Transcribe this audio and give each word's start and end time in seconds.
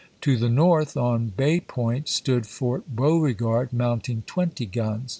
To 0.21 0.35
the 0.35 0.49
north, 0.49 0.97
on 0.97 1.27
Bay 1.27 1.59
Point, 1.59 2.09
stood 2.09 2.47
Fort 2.47 2.95
Beauregard, 2.95 3.71
mounting 3.71 4.23
twenty 4.25 4.65
guns. 4.65 5.09